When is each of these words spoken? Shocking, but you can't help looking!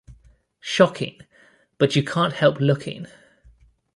Shocking, 0.61 1.19
but 1.77 1.95
you 1.95 2.03
can't 2.03 2.33
help 2.33 2.59
looking! 2.59 3.05